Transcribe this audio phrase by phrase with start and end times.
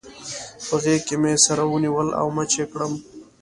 [0.67, 2.93] په غېږ کې مې سره ونیول او مچ يې کړم.